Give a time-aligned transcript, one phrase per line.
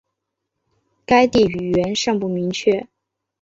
[1.05, 2.87] 该地语源尚不明确。